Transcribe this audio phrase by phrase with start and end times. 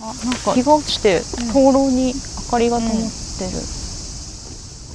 [0.00, 1.20] あなんか日が落ちて
[1.52, 3.02] 灯籠に明かりが灯ってる、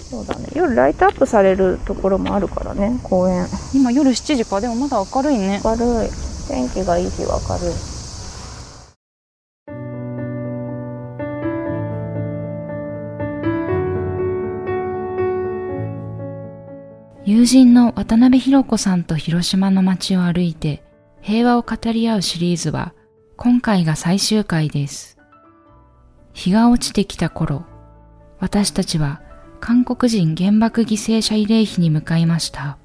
[0.10, 0.48] そうだね。
[0.56, 3.48] 夜ライトアップされるところもあるからね公園。
[3.74, 4.62] 今夜7時か。
[4.62, 5.62] でもまだ明るいね。
[5.64, 6.10] 明るい。
[6.48, 7.76] 天気がいい日は明るい。
[17.26, 20.84] 友人の渡辺博子さんと広島の街を歩いて
[21.22, 22.94] 平和を語り合うシリーズは
[23.36, 25.18] 今回が最終回です。
[26.34, 27.66] 日が落ちてきた頃、
[28.40, 29.22] 私たちは
[29.60, 32.78] 韓国人原爆犠牲者慰霊碑に向かいました。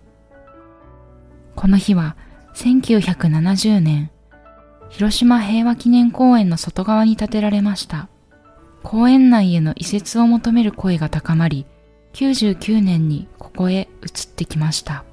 [1.55, 2.17] この日は
[2.55, 4.11] 1970年、
[4.89, 8.09] 広島平和記念公園の外側に建てられました。
[8.83, 11.67] 公園内への移設を求める声が高まり、
[12.15, 15.05] 99年にここへ移ってきました。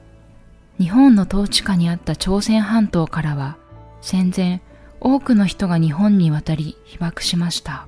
[0.79, 3.57] 日本の統治下にあった朝鮮半島からは
[4.01, 4.61] 戦前
[4.99, 7.87] 多くの人が日本に渡り被爆しました。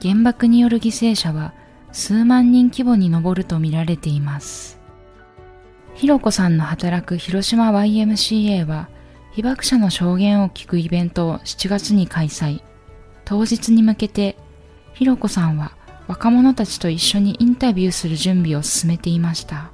[0.00, 1.54] 原爆による犠牲者は
[1.92, 4.78] 数万人規模に上ると見られています。
[5.94, 8.88] ひろこさんの働く広島 YMCA は
[9.32, 12.62] 被爆者の証言を聞くイベントを7月に開催。
[13.24, 14.36] 当日に向けて
[14.92, 15.76] ひろこさんは
[16.06, 19.73] 若者たちと一緒にインタビューする準備を進めていました。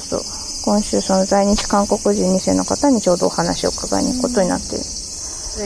[0.00, 0.74] そうそう。
[0.74, 4.84] 今週その在日韓国人2世の方にちょうどお話を伺いに行くことになっている、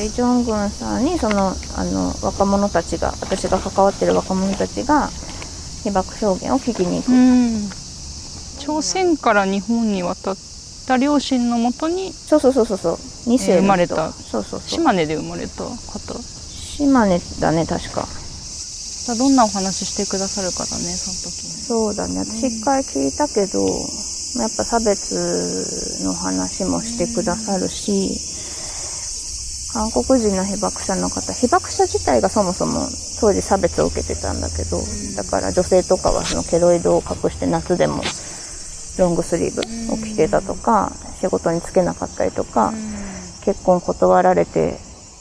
[0.04, 5.08] イ・ジョングンさんにそのあの若者たちが私が関わってる若者たちが
[5.82, 7.82] 被爆表現を聞きに行く、うん
[8.62, 10.36] 朝鮮から日本に渡っ
[10.86, 12.40] た両親のもとにそう。
[12.40, 12.94] そうそうそうそう。
[13.26, 14.12] 2世生まれた。
[14.12, 14.68] そうそうそう。
[14.68, 16.22] 島根で生まれた方。
[16.22, 18.06] 島根だね確か。
[19.18, 21.50] どんなお話してくださるかだねその時に。
[21.50, 22.20] そうだね。
[22.20, 23.66] 私一回聞いたけど、
[24.36, 28.16] やっぱ差別の話もしてくださるし
[29.72, 32.88] 韓国人の被爆者の方被爆者自体がそもそも
[33.20, 34.78] 当時差別を受けてたんだけど
[35.16, 38.02] だから女性とかはそのケロイドを隠して夏でも
[38.98, 42.72] ロングスリーブを着てたとか仕事に就けなかったりとか
[43.44, 44.78] 結婚断られて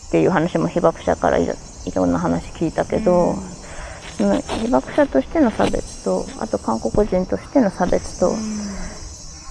[0.07, 1.47] っていう話も被爆者からい
[1.95, 3.35] ろんな話聞いたけど、
[4.17, 8.35] その被爆者としての差別とあと韓国人としての差別と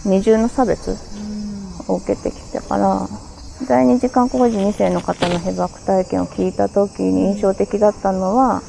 [0.05, 0.97] 二重の差別
[1.89, 3.09] を受けてきたから
[3.69, 8.63] 第二次韓国人2世の方の被爆体験を聞いた時に印象的だったのは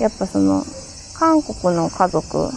[0.00, 0.62] やっぱその
[1.18, 2.50] 韓国の家族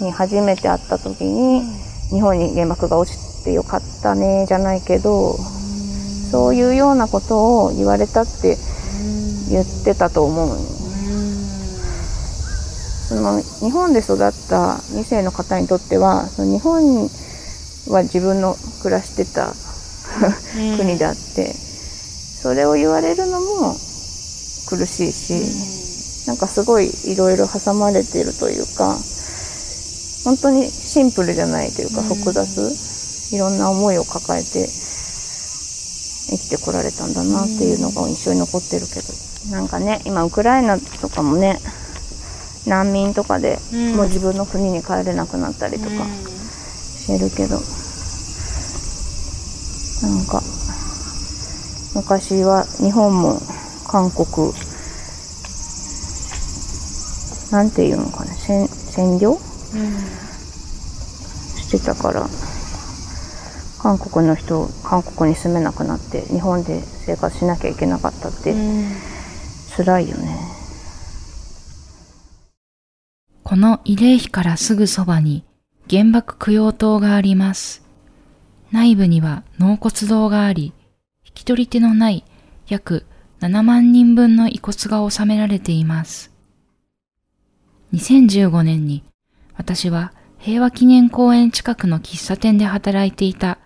[0.00, 1.62] に初めて会った時に
[2.10, 8.56] 日本に原爆が落ちてよかったねじゃないけどそういうようなことを言われたって
[9.50, 10.71] 言ってたと思う
[13.12, 14.18] その日本で育っ
[14.48, 17.08] た2世の方にとってはその日本
[17.92, 19.52] は自分の暮らしてた
[20.78, 23.76] 国であってそれを言われるのも
[24.68, 28.96] 苦しいしなんかすごいいろいろ挟まれてるというか
[30.24, 32.48] 本当にシンプルじゃないというか複雑
[33.34, 34.66] いろんな思いを抱えて
[36.30, 39.32] 生きてこられたんだなっていうのが印象に残ってるけど。
[39.50, 41.58] なんかね今ウクライナとかもね
[42.66, 43.96] 難民とかでうん。
[43.96, 47.60] もう自分の国に帰れなくなったりとかしてるけど。
[50.02, 50.42] なんか
[51.94, 53.40] 昔は日本も
[53.86, 54.52] 韓国
[57.52, 59.38] なんていうのかね占占領？
[61.56, 62.28] してたから
[63.78, 68.54] 韓国の人韓国に住めなくなって日本で生活しなきゃいけなかったって
[69.76, 70.61] 辛いよね。
[73.52, 75.44] この慰霊碑からすぐそばに
[75.90, 77.82] 原爆供養塔があります。
[78.70, 80.72] 内部には納骨堂があり、
[81.22, 82.24] 引き取り手のない
[82.66, 83.04] 約
[83.40, 86.32] 7万人分の遺骨が収められています。
[87.92, 89.04] 2015年に
[89.58, 93.58] 私は平和記念公園近くの喫茶店で働いていた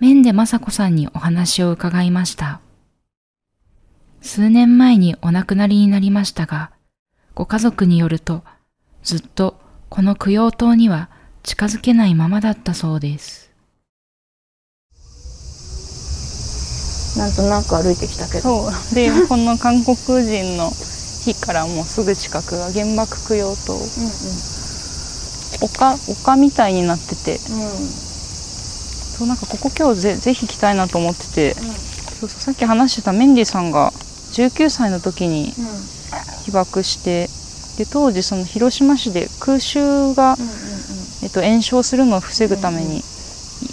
[0.00, 2.62] メンデ雅子さんにお話を伺いました。
[4.22, 6.70] 数年前にお亡くなりになりましたが、
[7.34, 8.42] ご家族によると
[9.04, 9.60] ずっと
[9.90, 11.10] この供養塔には
[11.42, 13.50] 近づけないままだったそうです。
[17.18, 18.40] なんとなく歩いてきたけど。
[18.40, 18.94] そう。
[18.94, 23.78] で この韓国人の日からもうすぐ近くが原爆供養塔。
[25.60, 27.38] 丘丘みたいになってて。
[27.38, 31.60] そうなんかここ今日ぜぜひ来たいなと思ってて、そ
[32.26, 33.92] うそうさっき話してたメンディさんが
[34.32, 35.54] 19歳の時に
[36.46, 37.28] 被爆して
[37.78, 40.36] で当時その広島市で空襲が、
[41.22, 43.02] えっと、延焼するのを防ぐために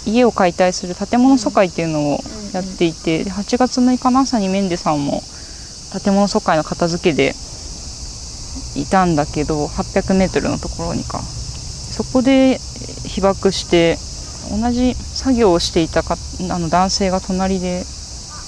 [0.06, 2.18] 家を解体する建物疎開っていうのを
[2.52, 5.22] やっていて、で8月6日の朝にメンデさんも
[6.02, 7.34] 建物疎開の片付けで
[8.74, 11.20] いたんだけど 800m のところにか。
[11.20, 12.58] そこで
[13.04, 13.98] 被爆して
[14.50, 16.16] 同じ作業をしていたか
[16.50, 17.84] あの男性が隣で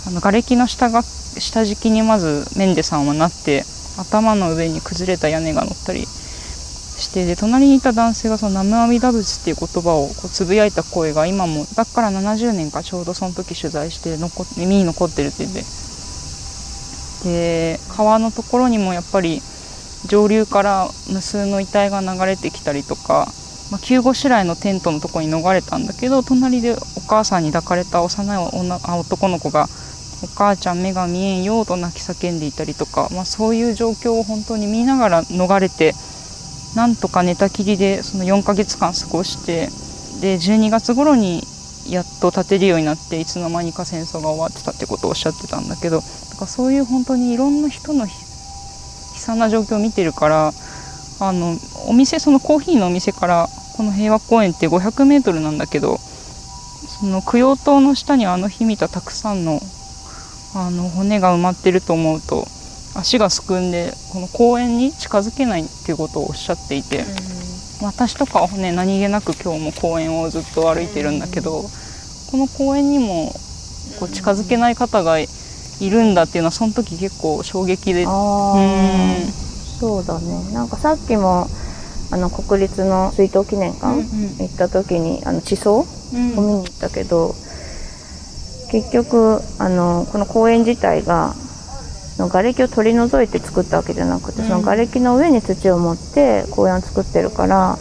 [0.07, 3.65] あの瓦礫の下が下敷きにまずメンデさんはなって
[3.99, 15.65] 頭の上に崩れた屋根が乗ったりしてで隣にいた男性がその「南無阿弥陀仏」っていう言葉をこうつぶやいた声が今もだから70年かちょうどその時取材して残耳に残ってるって言って
[17.25, 17.81] で。
[17.97, 19.41] 川のところにもやっぱり
[20.07, 23.29] 上流から無数の遺体が流れてきたりとか、
[23.71, 29.69] まあ、救護白井のテントのとこに逃れたんだけど隣でお母さんに抱かれた幼い女あ男の子が
[30.25, 35.95] 「お母ちゃん目が見えんよ」と泣き叫んでいたりとか、まあ、そういう状況を本当に見ながら逃れて
[36.75, 39.69] なんとか寝たきりでその4ヶ月間過ごして
[40.21, 41.47] で12月頃に
[41.89, 46.09] やっと立てるようになっていつの間にか戦争が終わってたってことをおっしゃってたんだけどだか
[46.43, 48.13] らそういう本当にいろんな人の悲
[49.17, 50.53] 惨な状況を見てるから
[51.21, 51.57] あの
[51.87, 59.61] お店そのコーヒーのお店からこの平和公園って500メートルなんだけどその供養塔の下にあの日見たたくさんの
[60.57, 62.47] あの骨が埋まってると思うと
[62.97, 67.05] 足がすくんでこの公園に近づけないっていうことをおっしゃっていて、
[67.83, 71.63] 私とかはね何気なく今日も公園をずっと歩いてるんだけど、
[72.31, 73.33] この公園にも
[73.99, 75.27] こう近づけない方がい
[75.81, 78.05] るんだっていうのはその時結構衝撃で。
[78.07, 79.45] あー。
[79.81, 80.53] そうだね。
[80.53, 81.49] なんかさっきも
[82.13, 84.05] あの国立の追悼記念館うんうん。
[84.39, 86.31] 行った時にあの地層をうん。
[86.37, 87.35] 見に行ったけど、
[88.75, 91.33] 結局あのこの公園自体が
[92.19, 94.49] 瓦礫を取り除いて作ったわけじゃなくて、うん。
[94.49, 97.79] その瓦礫の上に土を盛って公園を作ってるから、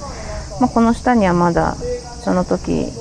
[0.61, 1.75] まあ、この下にはまだ
[2.23, 2.91] その時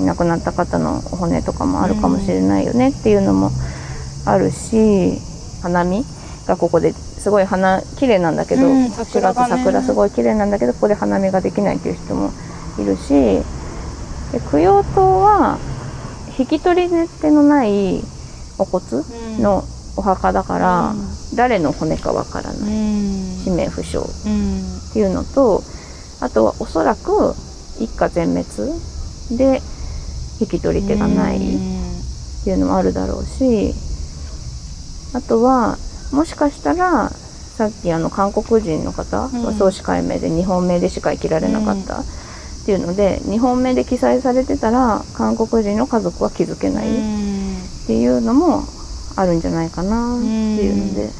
[0.00, 3.50] 亡くなった方のお骨とかもあるかもしれないよねっていうのも
[4.24, 5.18] あるし
[5.60, 6.02] 花見
[6.46, 9.56] がここですごい花綺麗なんだけど、うん4月桜がね。
[9.58, 12.30] 桜すごい綺麗なんだけどここで花見ができないっていう人も
[12.78, 13.10] いるし
[14.32, 15.58] で供養塔は
[16.38, 18.00] 引き取り手のない
[18.58, 18.84] お骨
[19.40, 19.64] の
[19.96, 20.94] お墓だから、
[21.36, 23.38] 誰の骨かわからうない、ん。
[23.44, 24.60] 氏名不詳うん。
[24.90, 25.62] っていうのと
[26.20, 27.34] あとはおそらく
[27.80, 28.44] 一家全滅
[29.36, 29.60] で
[30.40, 31.40] 引き取り手がないっ
[32.44, 33.74] ていうのもあるだろうし
[35.14, 35.76] あとは
[36.12, 39.44] もしかしたらさっきあの韓国人の方うん。
[39.44, 42.02] は総司会名で日本名でしか生きられなかった
[42.64, 48.62] っていうので日本名で記載されてたら韓国人の家族は気づけないっていうのも
[49.16, 51.10] あるんじゃないかなっていうので、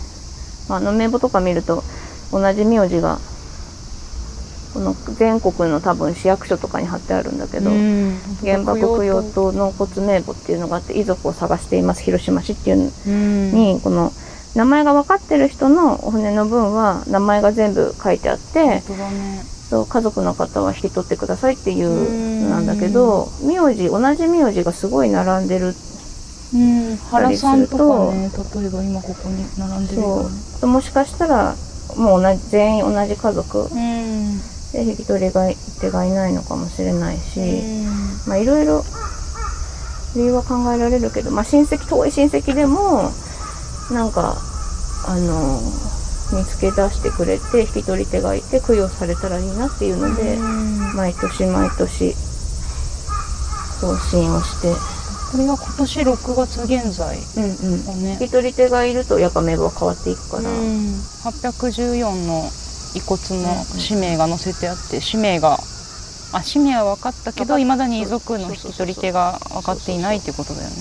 [0.70, 1.84] まあ、あの名簿とか見ると
[2.32, 3.18] 同じ名字が
[4.72, 7.70] この全国の多分市役所とかに貼ってあるんだけど、
[8.40, 13.80] 原爆供養塔納骨名簿っていうのがあって遺族を探しています広島市っていうのに。
[13.82, 14.12] この
[14.54, 18.82] 名前が分かってる人のお骨の分は名前が全部書いてあってね
[19.70, 25.74] そう家族の方は引き取ってくださいっていうのなんだけど名字同じ名字がすごい並んでる。
[26.54, 26.96] うん。
[26.96, 28.30] 原さんとかね
[28.60, 30.30] 例えば今ここに並んでるよね
[30.60, 30.70] そう。
[30.70, 31.56] もしかしたら
[31.96, 34.38] もう同じ全員同じ家族うん。
[34.72, 35.48] で引き取りが
[35.80, 37.40] 手がいないのかもしれないし、
[38.26, 38.82] まあいろいろ
[40.16, 43.10] 理由は考えられるけど、まあ、親戚遠い親戚でも
[43.90, 44.36] なんか
[45.06, 45.60] あの
[46.32, 50.38] 見つけ出してくれて引き取り手がいて供養されたらいいなっていうので、
[50.96, 52.14] 毎年毎年
[53.80, 54.72] 更新をして、
[55.30, 62.48] これが今年6月現在うんうん、引き取り手がいるとやっぱ名簿は変わっていくから、814の
[62.94, 65.58] 遺骨の氏名が載せてあって氏名が
[66.32, 70.76] あ氏名は分かったけどいまだに遺族の引き取り手が分かっていないっていうことだよね。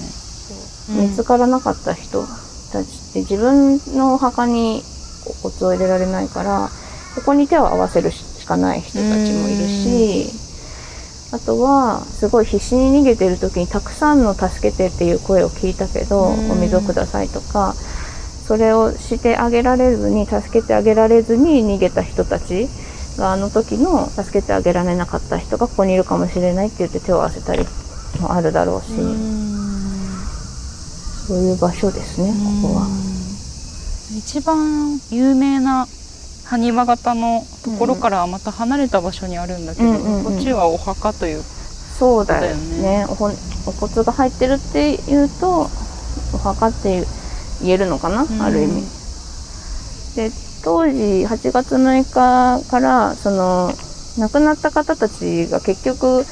[0.90, 0.94] う。
[0.94, 2.26] ん見つからなかった人
[2.72, 4.84] たちって自分のお墓に
[5.26, 6.70] お骨を入れられないから
[7.16, 10.44] ここに手を合わせるしかない人たちもいるし
[11.34, 17.74] あとはすごい必死に逃げてる時にたくさんの「助けて」っていう声を聞いたけどうんお水をくださいとか
[18.48, 22.68] それをしてあげられずに助けてあげられずに逃げた人たち
[23.18, 27.66] があの時の助けてあげられなかった人がここにいるかもしれないって言って手を合わせたり
[28.20, 28.88] もあるだろうし、
[31.28, 33.13] そういう場所ですねここは。
[34.26, 35.88] 一番有名な
[36.46, 40.24] 埴輪型のところからはまた離れた場所にあるんだけど、うんうんうん。
[40.24, 43.06] こっちはお墓というそうだよそうだよね。
[43.10, 45.70] お骨が入ってるっていうと
[46.34, 47.06] お墓って
[47.62, 48.42] 言えるのかな、ん。
[48.42, 48.82] ある意味。
[50.16, 50.32] で
[50.64, 53.72] 当時8月6日からその
[54.18, 56.26] 亡くなった方たちが結局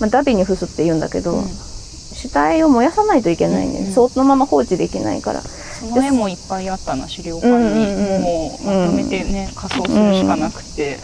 [0.00, 1.48] まあ、ダビに付すって言うんだけど、うん。
[1.48, 3.92] 死体を燃やさないといけないね、うんうん。
[3.92, 5.42] そのまま放置できないから
[5.80, 10.98] その絵もいっぱいあったな資料館に、もうまとめてね、仮装するしかなくて、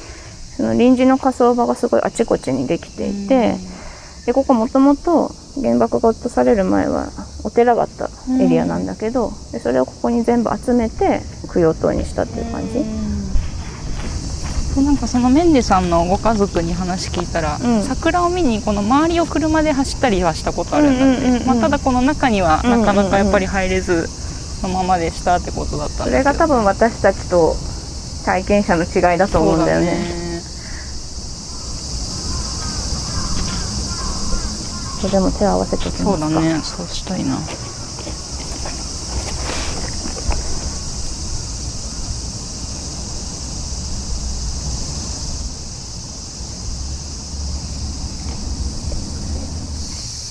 [0.57, 3.57] その臨時の火葬場がすごいあちこちにできていて、
[4.27, 7.09] でここもともと原爆が落とされる前は
[7.45, 8.09] お寺があった
[8.41, 11.21] エリアなんだけど、でそれをここに全部集めて
[11.53, 12.85] 供養塔にしたっていう感じ、
[14.81, 17.83] なんかそのメンデさんのご家族に話聞いたら、うん。
[17.83, 24.07] 桜を見にこの周りを車で走ったりはしたことあるんだって、まあ、ただこの中にはなかなかやっぱり入れず。
[24.07, 24.22] そ
[24.63, 27.55] のままでしたってことだったんそれが多分私たちと
[28.25, 30.23] 体験者の違いだと思うんだよね。
[35.01, 36.41] これでも手を合わせておきそうますか。
[36.41, 36.61] だね。
[36.63, 37.37] そうしたいな。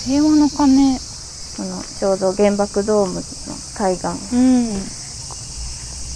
[0.05, 1.00] 平和の鐘。
[1.57, 3.21] このちょうど原爆ドーム
[3.81, 4.05] の対岸。
[4.35, 4.77] うん。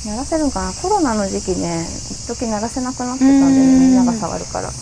[0.05, 0.71] 鳴らせるんかな？
[0.73, 1.81] コロナの時期ね
[2.11, 3.57] 一時鳴らせなくなってたんだよね。
[3.57, 3.79] うん。
[3.81, 4.69] みんなが触るから。
[4.69, 4.75] で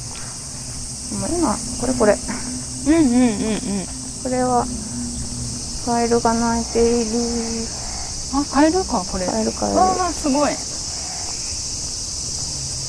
[1.15, 2.11] も今これこれ。
[2.13, 3.87] うんうんうんうん。
[4.23, 4.67] これは
[5.85, 7.11] カエルが鳴いている。
[8.35, 9.25] あカエルかこれ。
[9.25, 9.79] カエルカエル。
[9.79, 10.51] ああすごい。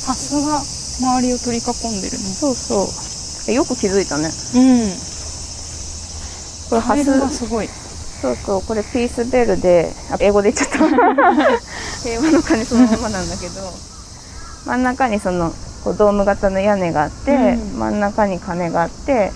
[0.04, 0.60] ハスが
[0.98, 2.24] 周りを取り囲んでるね。
[2.34, 2.88] そうそう。
[3.46, 4.26] えよく気づいたね。
[4.26, 4.32] うん。
[6.68, 6.96] これハ
[7.30, 7.38] ス。
[7.38, 7.68] すごい
[8.24, 10.88] そうそうこれピースベルであ英語で言っちゃった。
[12.02, 13.60] 平和の鐘そのままなんだけど
[14.64, 15.52] 真ん中にその
[15.84, 17.78] こうドーム型の屋根があって、うん。
[17.78, 19.30] 真ん中に鐘があって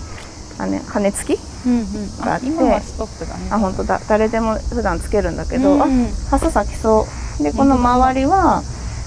[0.57, 2.17] あ、ね、鐘付きうんうん。
[2.19, 3.47] があって今はストップだね。
[3.51, 4.01] あ本当だ。
[4.07, 5.85] 誰でも普段つけるんだけど、うんあ
[6.31, 7.05] ハス咲きそ
[7.39, 7.43] う。
[7.43, 8.63] でこの周りは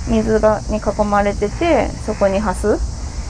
[0.07, 2.79] 水がに囲まれててそこにハス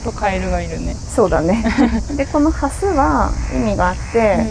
[0.05, 0.95] とカエルがいるね。
[0.95, 1.65] そうだね。
[2.15, 4.47] でこのハスは意味があって、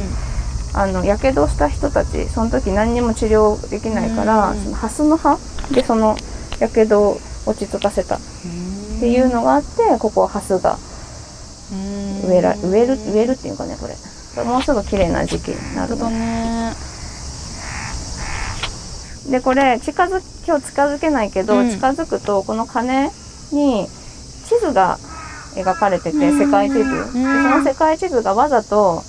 [0.73, 4.63] あのやけどした人たちその時何にも治療できないから、うん。
[4.63, 5.37] そのハスの葉
[5.71, 6.15] でその
[6.59, 8.15] やけどを落ち着かせた。
[8.15, 8.19] っ
[8.99, 10.77] ていうのがあってここはハスが
[12.27, 13.95] 植えら植える植えるっていうかねこれ。
[14.45, 16.73] もうすぐ綺麗な時期にななるのね。
[19.29, 21.69] でこれ近づ今日近づけないけど、うん。
[21.69, 23.09] 近づくとこの鐘
[23.51, 23.87] に
[24.45, 24.97] 地図が
[25.55, 26.39] 描かれててうん。
[26.39, 26.79] 世界地図。
[26.79, 27.11] でうん。
[27.11, 29.03] その世界地図がわざと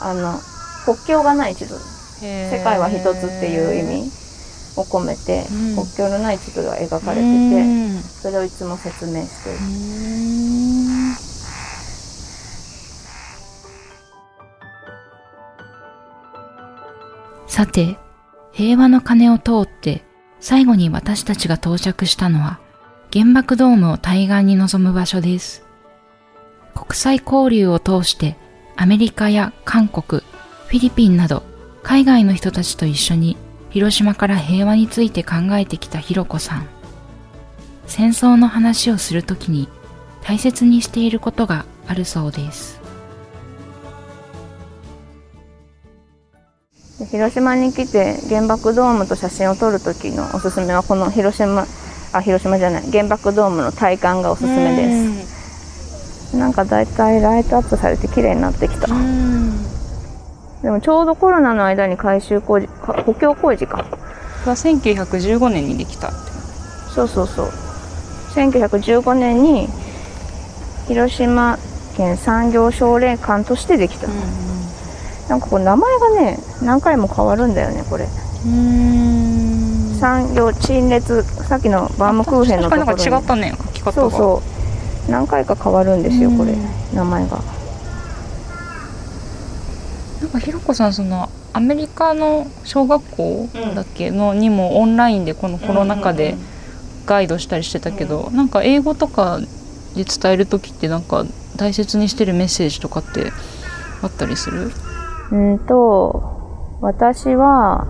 [0.00, 0.38] あの
[0.86, 1.74] 国境がない地図。
[2.22, 4.10] 世世界は一つっていう意味
[4.76, 5.74] を込めて、うん。
[5.74, 8.00] 国境のない地図が描かれてて、うん。
[8.00, 9.58] それをいつも説明している。
[17.48, 17.98] さて、
[18.52, 20.02] 平和の鐘を通って
[20.40, 22.58] 最後に私たちが到着したのは
[23.12, 25.62] 原爆ドームを対岸に臨む場所です。
[26.74, 28.36] 国際交流を通して
[28.76, 30.22] アメリカや韓国、
[30.66, 31.44] フィリピンなど
[31.82, 33.36] 海外の人たちと一緒に
[33.70, 36.66] 広島から平和について考えてきたひろこさん。
[37.86, 39.68] 戦争の話をするときに
[40.22, 42.80] 大切にしていることがあるそうです。
[46.98, 51.64] で広島に来て原爆ドームと写真を撮る時のおすすめはこの広島
[52.12, 52.90] あ広島じゃない。
[52.90, 54.90] 原爆ドームの体感がおすすめで
[56.32, 56.36] す。
[56.36, 58.88] なんかだいたいライトアップされて綺麗になってきた
[60.62, 63.84] でもちょうどコロナの間に改修工事か補強工事か。
[63.84, 63.96] こ
[64.46, 66.16] れは1915年にできたって。
[66.94, 67.46] そうそうそう。
[68.34, 69.68] 1915年に
[70.88, 71.58] 広島
[71.96, 74.08] 県産業奨励館としてできた、
[75.28, 78.06] なんかこう名前がね何回も変わるんだよねこれ。
[79.98, 82.88] 産業陳列さっきのバームクーヘンのところに。
[82.88, 83.92] 確かになんか違ったね書き方が。
[83.92, 84.42] そうそ
[85.08, 85.10] う。
[85.10, 87.40] 何回か変わるんですよこれうん名前が
[90.20, 96.34] なんかひろこさんそのアメリカの小学校だっけのにもオンラインでこのコロナ禍で
[97.06, 99.38] ガイドしたりしてたけど、なんか英語とか
[99.94, 101.24] で伝える時ってなんか
[101.56, 103.30] 大切にしてるメッセージとかって
[104.02, 104.72] あったりする？
[105.30, 107.86] うんと私は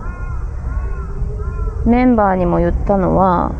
[1.87, 3.51] メンバーにも言ったのは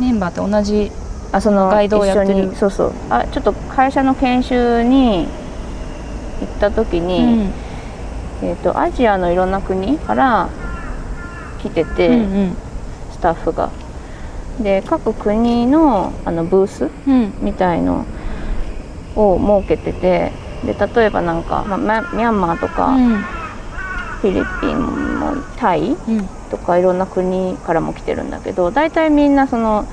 [0.00, 0.90] メンバーって同じ
[1.32, 2.54] あそのガイドをやってる？
[2.56, 2.92] そうそう。
[3.08, 5.26] あちょっと会社の研修に
[6.40, 7.50] 行った時に、
[8.42, 10.48] えー、とアジアのいろんな国から
[11.62, 12.56] 来てて、うんうん。
[13.12, 13.70] スタッフが。
[14.60, 17.32] で各国のあのブースうん。
[17.40, 18.06] みたいの
[19.14, 20.32] を設けてて
[20.64, 23.22] で例えばなんか、まあ、ミャミャンマーとか、うん。
[24.20, 26.28] フィリピンもタイうん。
[26.50, 29.84] とかいろんな国からも来てるんだけど大体みんなその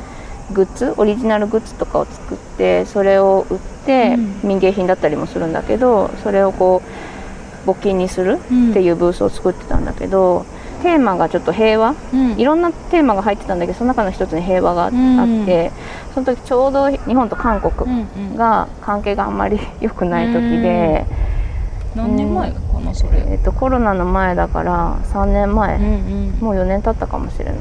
[0.51, 4.49] グッズオリジナルグッズとかを作ってそれを売って、うん。
[4.49, 7.02] 民芸品だったりもするんだけどそれをこう
[7.65, 8.39] 募金にする
[8.71, 10.45] っていうブースを作ってたんだけど、
[10.81, 11.95] テーマがちょっと平和。
[12.13, 12.31] うん。
[12.37, 14.91] いろんなテーマが入ってたんだけどその中の一つに平和があっ
[15.45, 15.71] て、
[16.13, 18.07] その時ちょうど日本と韓国うん。
[18.29, 21.05] うんが関係があんまり 良くない時で、
[21.95, 23.23] 何年前かなそれ。
[23.29, 26.45] えっと、コロナの前だから3年前、うんうん。
[26.45, 27.55] もう4年経ったかもしれない。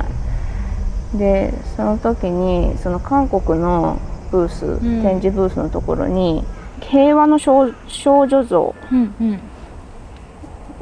[1.14, 3.98] でその時にその韓国の
[4.30, 5.02] ブース、ん。
[5.02, 6.42] 展示ブースのところに
[6.80, 9.40] 平和の少少女像うんうん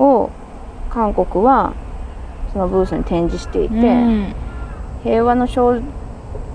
[0.01, 0.31] を
[0.91, 1.75] 韓国は
[2.53, 4.35] そのブースに展示していて、うん。
[5.05, 5.81] 平和の少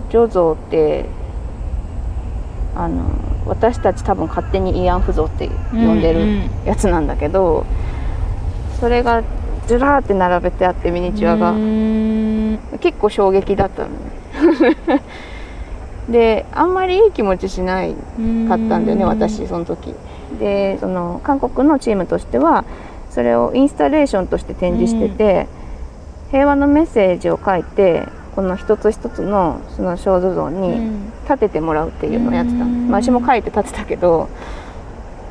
[0.10, 1.06] 女像って
[2.76, 3.04] あの
[3.46, 7.66] 私たち多分勝手に慰安婦像って呼んでるやつなんだけど、
[8.80, 9.24] それが
[9.68, 12.60] ずらーって並べてあってミニチュアが、うん。
[12.82, 15.02] 結構衝撃だったのね。
[16.10, 18.00] であんまりいい気持ちしないかっ
[18.70, 19.94] たんだよね私その時。
[20.40, 22.66] でその韓国のチームとしては
[23.16, 25.48] それをインスタレーションとして展示してて、
[26.32, 28.06] 平和のメッセージを書いて
[28.36, 30.92] この一つ一つのその少女像に
[31.24, 32.90] 立ててもらうっていうのをやってたの、うん。
[32.90, 34.28] まあ、私も書いて立てたけど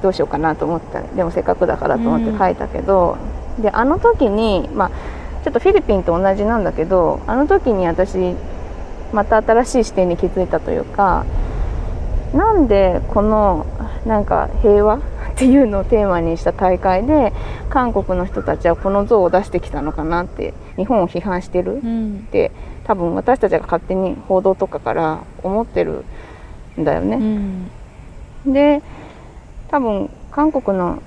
[0.03, 1.03] どうしようかなと思った。
[1.03, 3.19] でもせっかくだからと思って書いたけど、
[3.61, 4.91] であの時にまあ
[5.45, 8.35] ちょっとフィリピンと同じなんだけどあの時に私
[9.13, 11.27] また新しい視点に気づいたというか
[12.33, 13.67] なんでこの
[14.07, 15.01] なんか平和
[15.35, 17.33] っていうのをテーマにした大会で
[17.69, 22.53] 韓国の人たちはこの像を出してきたのかなって日本を批判してるうんって
[22.85, 26.05] 多分私たちが勝手に報道とかから思ってる
[26.79, 27.17] んだようね。
[27.17, 27.71] ん
[28.47, 28.81] で
[29.69, 31.03] 多分韓国の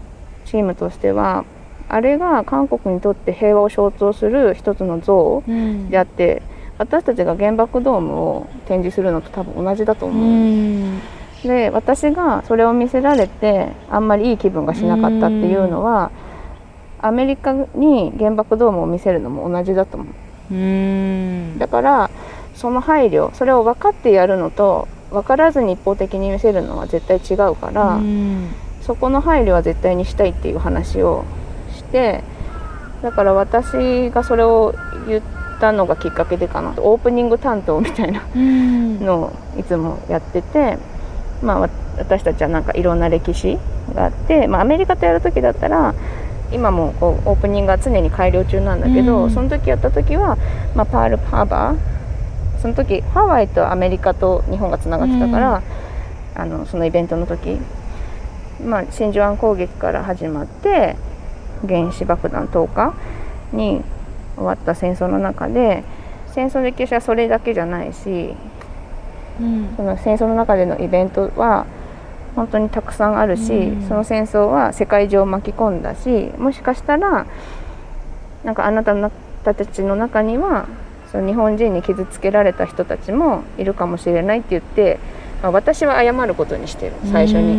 [0.45, 1.45] チームとしては
[1.87, 6.41] あれが韓国にとって平和を象徴する一つの像うんであって
[6.77, 10.99] 私たちが原爆ドームを展示するのと多分同じだとう思う。
[11.43, 16.11] んで私がそれを見せられてあんまりいい気分がしなかったっていうのは
[16.99, 20.05] アメリカに原爆ドームを見せるのも同じだと思
[20.51, 20.53] う。
[20.53, 21.59] うん。
[21.59, 22.09] だから
[22.55, 28.49] その配慮それを分かってやるのと分からずに一方的に見せるのは絶対違うから、うん。
[28.81, 31.25] そこの配慮は絶対にしたいっていう話を
[31.75, 32.23] して
[33.01, 34.73] だから私がそれを
[35.07, 35.21] 言っ
[35.59, 36.73] たのがきっかけでかな。
[36.77, 38.99] オープニング担当みたいなうん。
[39.05, 40.77] のをいつもやってて、
[41.41, 43.57] まあ、わ私たちはなんかいろんな歴史
[43.93, 45.95] があって、まあ、アメリカとやる時だったら
[46.51, 49.31] 今もこうオープニングが常に改良中なんだけど、うん。
[49.31, 50.37] その時やった時は、
[50.75, 55.61] まあ、パールハーバーその時ハワイとアメリカと日本がつながってたから、
[56.35, 57.59] あのそのイベントの時、
[58.63, 60.95] まあ、真珠湾攻撃から始まって
[61.67, 62.93] 原子爆弾投下
[63.51, 63.81] に
[64.35, 65.83] 終わった戦争の中で
[66.27, 68.35] 戦争の歴史はそれだけじゃないし
[69.39, 69.73] うん。
[69.75, 71.65] その戦争の中でのイベントは
[72.35, 73.87] 本当にたくさんあるし、うん。
[73.87, 77.25] その戦争は世界中を巻き込んだしもしかしたら
[78.43, 79.11] なんかあなた
[79.53, 80.67] たちの中には
[81.11, 84.99] その日本人に傷つけられた人たちもいるかもしれないって言って、
[85.41, 87.55] まあ、私は謝ることにしてる最初に。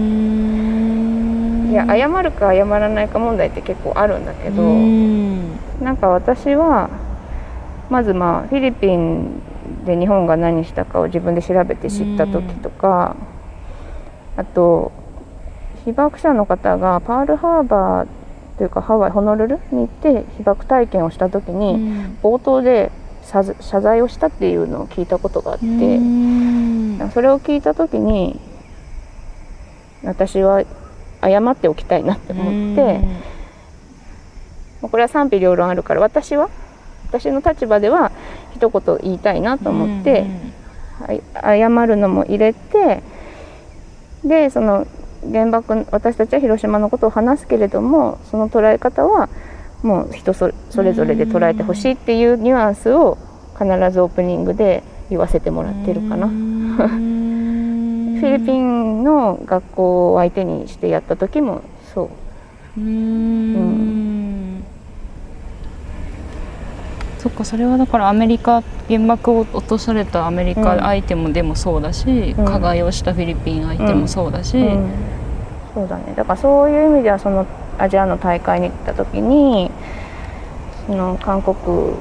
[1.69, 5.59] にいや謝るか謝らないか問題って結構あるんだけど、うん。
[5.81, 6.89] なんか私は
[7.91, 9.43] まずまあフィリピン
[9.85, 13.17] で日本が何したかを自分で調べて知った時とか、
[14.37, 14.93] あと
[15.85, 18.09] 被爆者の方がパールハーバー
[18.59, 22.91] というかハワイホノルルに行って被爆体験をした時に、うん冒頭で
[23.23, 23.43] 謝
[23.81, 28.41] 罪をしたっていうのを聞いたことがあって、うんそれを聞いた時に
[30.03, 30.65] 私は
[31.23, 33.01] 謝っておきたいなって思って。
[34.81, 36.49] まあこれは賛否両論あるから私は
[37.09, 38.13] 私の立場では
[38.55, 40.25] 一言言いたいなと思って、
[41.01, 43.03] はい謝るのも入れて
[44.25, 44.87] でその
[45.23, 49.29] 原爆私たちは広島のことを話すけれどもその捉え方は
[49.83, 53.17] もう人そそれぞれで捉えてほしいっていうニュアンスを
[53.53, 56.27] 必ずオープニングで言わせてもらってるかな。
[56.29, 56.35] フ
[58.19, 61.61] フィリピンの学校を相手にしてやった時も
[61.95, 62.11] そ
[62.77, 62.81] う。
[62.81, 63.78] うん
[67.19, 70.81] そっかそれはだからアメリカ原爆を落とされたアメリカうん。
[70.81, 72.45] 相手もでもそうだし、うん。
[72.45, 74.91] 加害をしたフィリピン相手もそうだし、うん。
[75.75, 76.15] そうだね。
[76.17, 77.45] だからそういう意味ではその
[77.77, 79.71] アジアの大会に行った時に
[80.87, 81.57] その韓国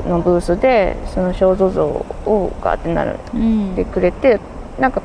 [0.08, 3.74] のブースでその肖像像をガーってなるうん。
[3.74, 4.40] ってくれて
[4.80, 5.02] なんか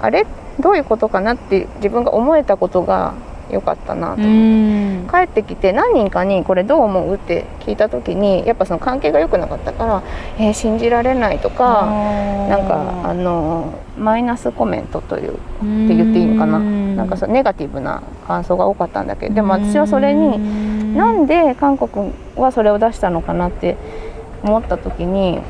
[0.00, 0.24] あれ？
[0.60, 3.14] どういうことかなって自分が思えたことが
[3.50, 5.06] 良かったなと思って。
[5.06, 10.02] 帰ってきて何人かにこれどう思うって聞いた時にやっぱその関係が良くなかったから
[10.38, 11.86] 「えー、信じられない」とか
[12.48, 15.40] なんかあのマイナスコメントというって
[15.94, 16.58] 言っていいのかな。
[16.96, 23.76] なんかそのネガティブな感想が多かったんだけどでも私はそれになんで韓国はそれを出したのかなって
[24.42, 25.40] 思った時に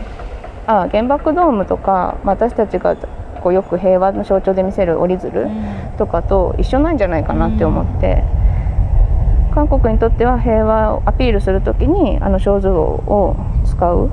[0.67, 2.97] あ原爆ドームとか私たちが
[3.47, 5.47] こうよく平和の象徴で見せる折り鶴
[5.99, 8.25] とかと一緒なんじゃないかなって思って、
[9.55, 14.11] 韓国にとっては平和をアピールする時にあの肖像を使う、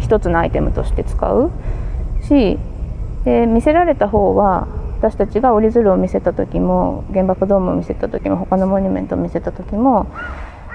[0.00, 1.50] 一つのアイテムとして使う。
[2.22, 2.58] し
[3.26, 4.68] で見せられた方は
[5.02, 10.06] 私たちが折り鶴を見せた時も原爆ドームを見せた時も他のモニュメントを見せた時も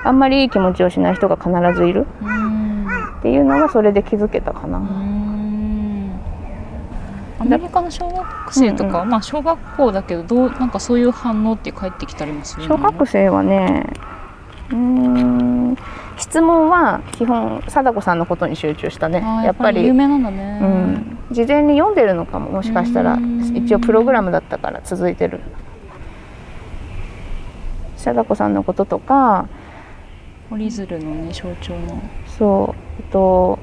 [0.03, 2.05] あんまりいい気持ちをしない人が必ずいる
[3.23, 4.79] っていうのがそれで気づけたかな。
[7.39, 13.85] アメリカの小学生とか、うんうん、まあ小学校だけどどうなんかそういう反応って返ってきたりもする小学生はね
[14.71, 15.77] うん
[16.17, 19.21] 質問は基本貞子さんのことに集中したね。
[19.45, 23.17] やっぱり有名なんだね、うん、事前に読んでるのかももしかしたら
[23.53, 25.39] 一応プログラムだったから続いてる。
[27.95, 29.47] 貞子さんのこととか
[30.51, 32.01] 折り鶴のね象徴の
[32.43, 33.59] そうえっと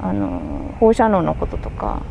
[0.00, 0.40] あの
[0.80, 2.02] 放射能のこととか。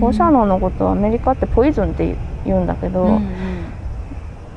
[0.00, 3.28] 放射能のことはアメリカってポイズンって言うんだけど、うんうん、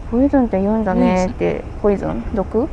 [0.09, 2.23] ポイズンって言うんだねってポイズン？
[2.33, 2.67] 毒？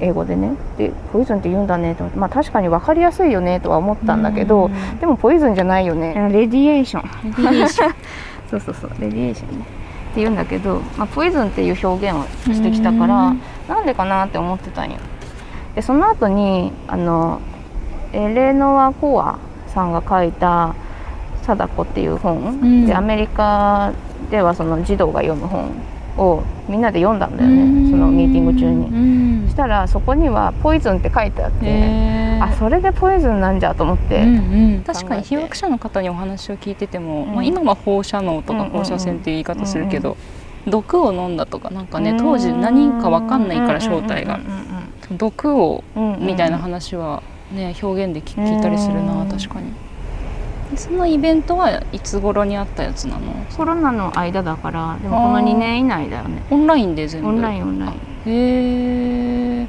[0.00, 0.52] 英語でね。
[0.78, 2.18] でポイズンって言うんだねと思って。
[2.18, 6.14] まあ確かに分かりやすいよねとは思ったんだけどでもポイズンじゃないよね。
[6.32, 7.68] レディエーション
[8.48, 8.90] そうそうそう。
[8.98, 9.64] レディエーションね。
[10.12, 13.34] って言うんだけど、まあ、ポイズンっていう表現をしてきたから
[13.68, 14.96] なんでかなって思ってたんよ
[15.76, 17.40] でその後にあの
[18.12, 20.74] エレノア・コアさんが書いた
[21.44, 23.92] 「貞子」っていう本、うん、でアメリカ
[24.30, 25.70] ではその児童が読む本
[26.16, 27.90] をみんなで読んだんだよね。
[27.90, 29.48] そのミーティング中に。
[29.48, 40.16] したらそこには「ポイズン」って書いてあってあそれでポイズンなんじゃと思って、うんうん、確かに被爆者の方にお話を聞いてても、うん、まあ、今は放射能とか放射線っていう言い方するけど、
[40.66, 44.40] 毒を飲んだとかなんかね当時何か分かんないから正体が
[45.12, 45.84] 毒を
[46.18, 49.72] みたいな話はね表現で聞いたりするな確かに。
[50.74, 53.32] そのイベントはいつ頃にあったやつなの？
[53.56, 56.42] コロナの間だからでもこの2年以内だよね。
[56.50, 57.28] オンラインで全部？
[57.28, 57.92] オンラインオンライン。
[58.26, 59.68] へえ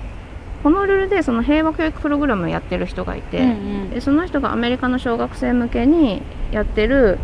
[0.64, 3.54] ホノルルでその平和教育プログラムをやってる人がいて、うんう
[3.86, 7.20] ん、でその人がアメリカの小学生向けにやってる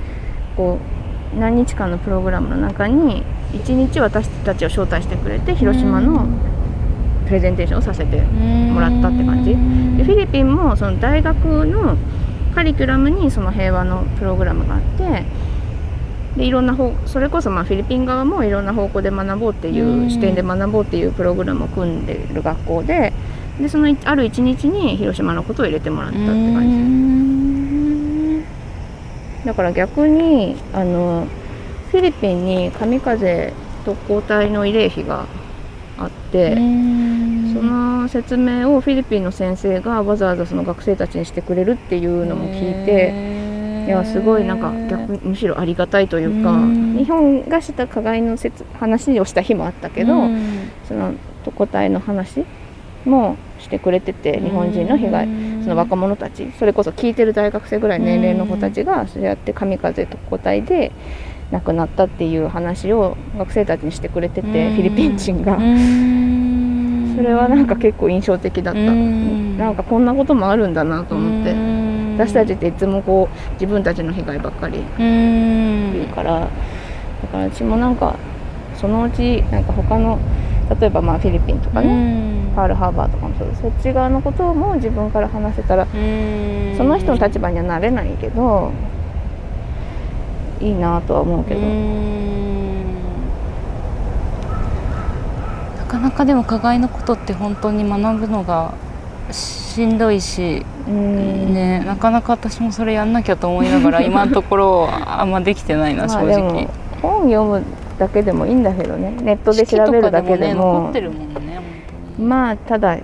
[0.55, 0.77] こ
[1.35, 3.23] う何日間のプログラムの中に
[3.53, 6.27] 1日私たちを招待してくれて広島の
[7.25, 9.51] プレゼンテーションをさせてもらったって感じ。
[9.97, 11.97] でフィリピンもその大学の
[12.55, 15.25] カリキュラムにその平和のプログラムがあって
[16.37, 23.13] でいろんな方それこそまあフィリピン側もいろんな方向で学ぼうっていう視点で学ぼうっていうプログラムを組んでる学校で
[23.59, 27.03] でそのある一日に広島のことを入れてもらったって感じ。
[29.45, 31.27] だから逆にあの
[31.91, 33.53] フィリピンに神風
[33.85, 35.27] 特攻隊の慰霊碑が
[35.97, 36.59] あってそ
[38.03, 46.57] の説明をフィリピンの先生がわざわざその学生たちにしてくれるっていうのも聞いていやすごいなんか逆むしろありがたいというか
[46.97, 50.13] 日本がした加害の説話をした日もあったけど
[50.87, 51.13] その
[51.43, 52.45] 特攻隊の話
[53.05, 55.27] もしてくれてて日本人の被害
[55.63, 60.91] その若者たちそれこそ聞いてる大学生ぐらいの年齢の子たちがそうやって神風特攻隊で
[61.51, 65.57] 亡くなったっていう話を学生たちにしてくれててフィリピン人が
[67.15, 68.79] それはなんか結構印象的だった。
[68.79, 71.55] なんかこんなこともあるんだなと思って。
[72.15, 76.41] 私たちっていつもこう自分たちの被害ばっかり言うから。
[76.41, 76.47] だ
[77.29, 78.15] から私もなんか
[78.75, 80.19] そのうちなんか他の
[80.79, 83.61] 例えばまあフィリピンとかねパールハーバーとかもそうです。
[83.61, 88.71] そっち側のことも自分から話せたらその人の立場にはなれないけど
[90.59, 91.61] いいなとは思うけど
[95.93, 98.73] かなかでも加害のことって本当に学ぶのが
[99.31, 106.67] しんどいし、ね、なかなか私もそれやんなきゃと思いながら 今のところあんまできてないな正直。
[107.01, 107.63] 本読む
[107.99, 111.01] だけでもいいんだけどねネットで調べるだけでも、ね、
[112.17, 112.97] まあただ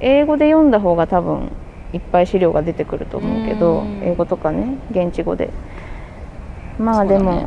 [0.00, 1.50] 英語で読んだ方が多分
[1.92, 5.50] いっぱい資料が出てくると思うけど英語とかね現地語で。
[6.78, 7.46] まあでも、ね、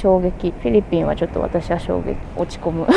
[0.00, 0.50] 衝撃。
[0.62, 2.16] フィリピンはちょっと私は衝撃。
[2.36, 2.86] 落ち込む。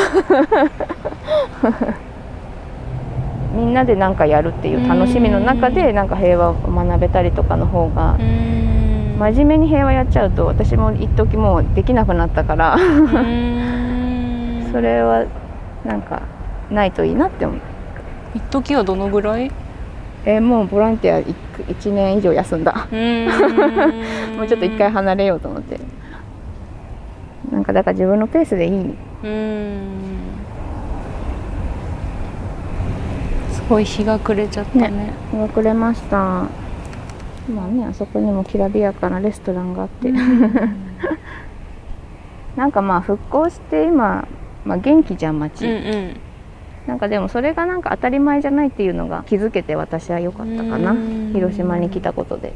[3.54, 12.76] みんなで何かやるっていう楽しみの中でなんか平和を学べたりとかの方が真面目に平和やっちゃうと私も一時もうできなくなったから
[14.72, 15.24] それは
[15.84, 16.22] なんか
[16.68, 17.58] ないといいなって思う。
[18.34, 19.52] 一時はどのぐらい？
[20.26, 22.72] えーもうボランティア1年以上休んだ。
[24.36, 25.78] もうちょっと一回離れようと思って
[27.54, 28.72] なんかだから自分のペースでいい。
[28.72, 29.94] うん。
[33.52, 35.12] すごい日が暮れちゃったね。
[35.30, 36.16] 日が暮れました。
[37.48, 40.10] まあねあそこにもきらびやかなレストランがあって、
[42.56, 44.26] なんかまあ復興して今、
[44.64, 46.16] まあ、元気じゃん街、うんうん。
[46.88, 50.90] なんかでもそれがなんか当たり前じゃないっていうのが気づけて私は良かったかな。
[50.90, 51.30] うん。
[51.32, 52.52] 広島に来たことで。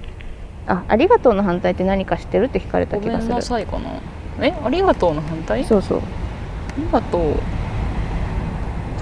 [0.66, 3.34] あありがとうの反対って何か知ってるって聞かれたごめん気がする。
[3.36, 3.90] なさいかな
[4.40, 5.62] えありがとうの反対？
[5.62, 6.00] あそうそう。
[6.78, 7.34] りがとう。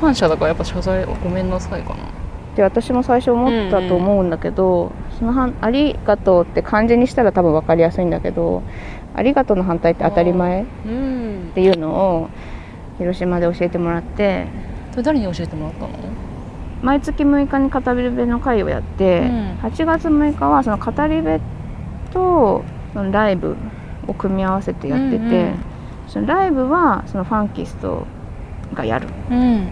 [0.01, 2.05] 感謝だからやっぱ謝罪ごめんなさいかな。
[2.55, 8.63] で私も最初思ったと思うんだけど、そのはんありがとうって漢字にしたら多分分かりやすいんだけど
[9.15, 11.53] ありがとうの反対って当たり前っうん。
[11.55, 12.31] ていうのを
[12.99, 14.47] 広島で教えてもらって。
[14.93, 15.89] それ誰に教えてもらったの？
[16.83, 19.59] 毎月6日に語り部の会をやって、うん。
[19.63, 21.41] 8月6日はその語り部
[22.13, 23.57] とそのライブ
[24.07, 25.55] を組み合わせてやってて、うんうん。
[26.09, 28.07] そのライブはそのファンキスト
[28.75, 29.09] がやる。
[29.31, 29.69] うん。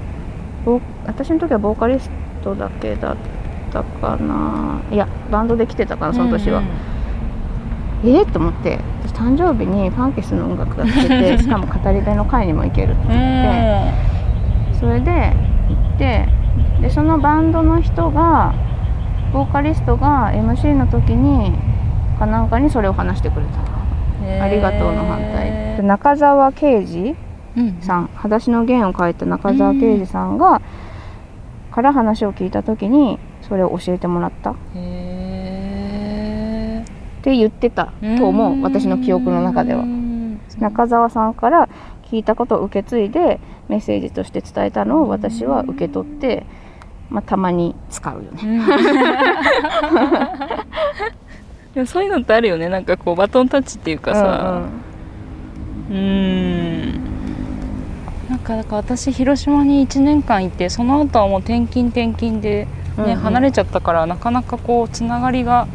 [1.06, 2.10] 私の時はボーカリス
[2.42, 3.16] トだけだっ
[3.72, 4.80] たかな。
[4.90, 6.62] いやバンドで来てたかなその年は、
[8.02, 8.78] えー、と思って。
[9.04, 13.22] 私誕生日にファンキストの音楽が聴けて しかも語り部の会にも行けるってうん言っ
[14.72, 15.10] て、それで
[15.68, 16.28] 行って
[16.80, 18.54] でそのバンドの人が
[19.32, 21.52] ボーカリストが MC の時に
[22.18, 23.73] かなんかにそれを話してくれた
[24.40, 25.76] ありがとうの反対。
[25.76, 27.14] で中澤啓治
[27.56, 27.76] うん。
[27.80, 30.60] さん「裸足の弦」を書いた中澤啓治さんが、
[31.70, 34.52] から話を聞いた時にそれを教えてもらった。
[34.52, 36.84] っへ
[37.22, 39.80] て言ってたーと思う私の記憶の中では。
[39.80, 39.86] う。
[39.86, 41.68] ん中澤さんから
[42.10, 46.46] 聞いたことを受け継いでメッセージとして伝えたのを私は受け取って、
[47.10, 48.40] まあ、たまに使うよね。
[48.44, 48.62] うん
[51.74, 52.68] でもそういうのってあるよね。
[52.68, 54.62] なんかこうバトンタッチっていうかさ。
[55.90, 57.04] うーん
[58.30, 63.16] なんかだから私広島に1年間いてその後はもう転勤転勤で、ねうんうん。
[63.16, 65.66] 離れちゃったからなかなかこうつながりが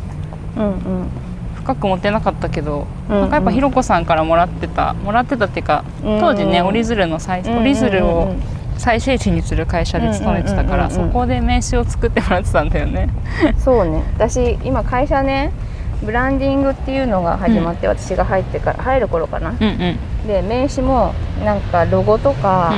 [0.58, 1.10] うんうん。
[1.56, 3.22] 深く持てなかったけど、うんうん。
[3.22, 8.34] なんかやっぱひろこさんからもらってたもらってたっていうか当時ね、折り鶴の再折り鶴を
[8.78, 11.12] 再生地にする会社で勤めてたから、うんうんうんうん。
[11.12, 13.10] そこで名刺を作ってもらってたんだよね。
[13.60, 14.02] そうね。
[14.16, 15.52] 私今会社ね
[16.04, 19.52] ブランディングっていうのが始まって、私が入ってから入る頃かな。
[19.52, 20.28] うんうん。
[20.28, 22.74] で名刺もなんかロゴとか、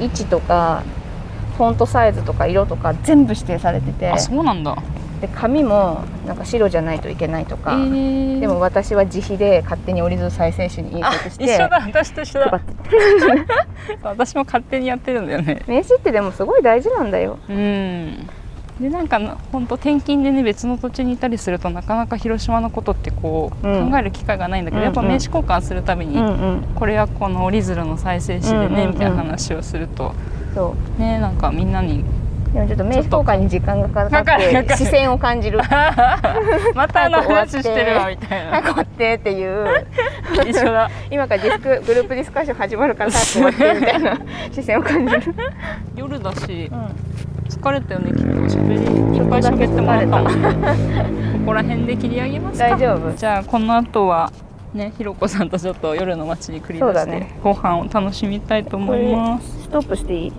[0.00, 0.82] う位置とか
[1.56, 4.10] フォントサイズとか色とか全部指定されてて。
[4.10, 4.76] ん、あそうなんだ。
[5.20, 8.40] で紙もなんか白じゃないといけないとえか、ー。
[8.40, 11.44] でも私は自費で勝手に折り鶴再生紙に印あ刷して。
[11.44, 11.80] 一緒だ。
[11.80, 12.60] 私と一緒だ。
[14.04, 15.62] 私も勝手にやってるんだよね。
[15.66, 17.38] 名刺ってでもすごい大事なんだよ。
[17.48, 18.28] うん
[18.80, 19.18] でなんか
[19.52, 23.90] 本当転勤でね別の土地にいたりするとなかなか広島のことってこう、うん。
[23.90, 26.62] 考える機会がないんだけど、うんやっぱ名刺交換するたびに、うんうん。
[26.74, 30.14] これはこの折り鶴の再生紙でね、うんうんうんみたいな話をすると
[30.54, 32.04] そねなんかみんなにう
[32.56, 35.58] でもちょっと名刺交換に時間がかかって視線を感じる。
[36.74, 38.50] またあの話してるわみたいな。
[38.50, 39.86] 早く終わってっていう。
[40.48, 40.90] 一緒だ。
[41.10, 44.18] 今からディスクグループディスカッション始まるから早く終わってみたいな。
[44.52, 45.34] 視線を感じる、
[45.96, 47.15] 夜だしうん
[47.66, 51.38] 疲れたよねきっとしゃべりいっぱい喋ってもらったもんね。
[51.40, 52.68] ここら辺で切り上げますか？
[52.70, 53.12] 大丈夫。
[53.16, 54.32] じゃあこの後は
[54.72, 57.38] ねひろこさんとちょっと夜の街に繰り出して、ね。
[57.42, 59.62] 後半を楽しみたいと思います。
[59.62, 60.32] ストップしていい？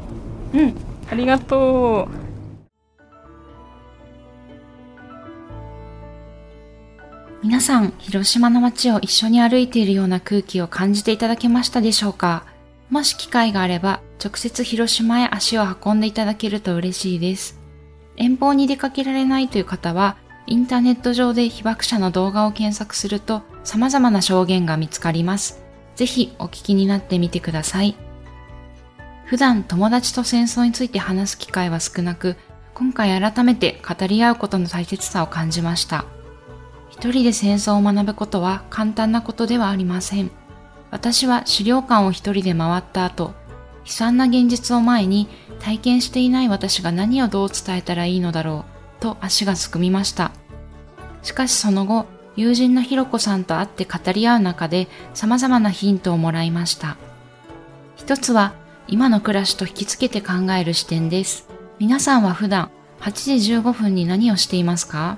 [0.54, 0.76] うん。
[1.12, 2.28] ありがとう。
[7.44, 12.46] 皆さん、広島の街を一緒に歩いているような空気を感じていただけましたでしょうか？
[12.90, 17.60] もし機会があれば、直接広島へ足を運んでいただけると嬉しいです。
[18.16, 20.16] 遠方に出かけられないという方は、
[20.48, 25.62] インターネット上で被爆者の動画を検索すると様々な証言が見つかります。
[25.96, 27.96] ぜひお聞きになってみてください。
[29.26, 32.38] 普段友達と戦争について話す機会は少なく、
[32.74, 36.06] 今回改めて語り合うことの大切さを感じました。
[36.90, 40.32] 一人で戦争を学ぶことは簡単なことではありません。
[40.90, 43.34] 私は資料館を一人で回った後、
[43.86, 45.28] 悲惨な現実を前に
[45.60, 48.66] 体験していない私が何をどう伝えたらいいのだろ
[49.00, 50.32] うと足がすくみました。
[51.24, 56.98] しかしその後、友人のひろこさんと会って語り合う中で様々なヒントをもらいました。
[57.96, 58.54] 一つは
[58.88, 61.50] 今の暮らしと引きつけて考える視点です。
[61.80, 62.70] 皆さんは普段
[63.02, 65.18] 8時15分に何をしていますか？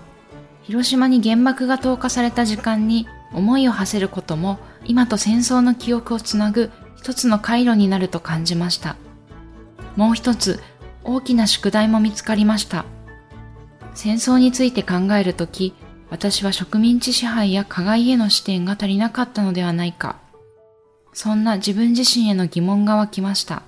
[0.64, 8.96] 広島に原爆が投下された時間に思いを馳せることも今と戦争の記憶をつなぐ一つの回路になると感じました。
[9.96, 10.62] もう一つ
[11.04, 12.86] 大きな宿題も見つかりました。
[13.94, 15.74] 戦争について考えるとき、
[16.10, 20.18] 私は植民地支配や加害への視点が足りなかったのではないか。
[21.14, 23.64] そんな自分自身への疑問が湧きました。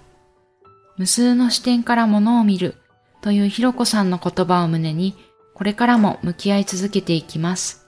[0.98, 2.76] 無数の視点から物を見る
[3.22, 5.16] というひろこさんの言葉を胸に、
[5.54, 7.81] これからも向き合い続けていきます。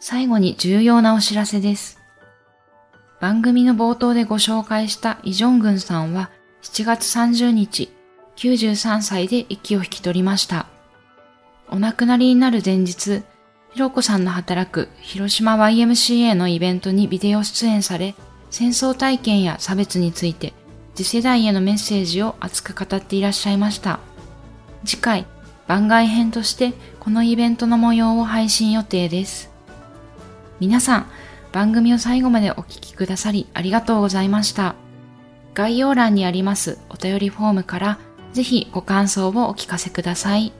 [0.00, 2.00] 最後に重要なお知らせです。
[3.20, 6.30] 番組の冒頭でご紹介したイ・ジョングンさんは
[6.62, 7.90] 7月30日、
[8.36, 10.66] 93歳で息を引き取りました。
[11.68, 13.22] お亡くなりになる前日、
[13.72, 18.14] ひろこさんの働く広島 YMCA のイベントにビデオ出演され、
[18.50, 20.54] 戦争体験や差別について
[20.94, 24.00] 次世代へのメッセージを熱く語っていらっしゃいました。
[24.84, 25.26] 次回、
[25.66, 29.55] 番外編としてこのイベントの模様を配信予定です。
[30.60, 31.06] 皆さん、
[31.52, 34.74] 番組を最後までお聴きくださりありがとうございました。
[35.54, 37.98] 概要欄にありますお便りフォームから
[38.34, 40.52] ぜひご感想をお聞かせください。